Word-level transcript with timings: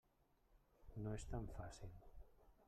No 1.03 1.13
és 1.19 1.27
tan 1.35 1.47
fàcil. 1.59 1.95